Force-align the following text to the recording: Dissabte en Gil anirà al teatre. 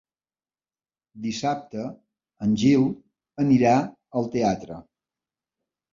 Dissabte 1.25 1.85
en 2.47 2.57
Gil 2.63 2.89
anirà 3.47 3.75
al 4.21 4.29
teatre. 4.37 4.83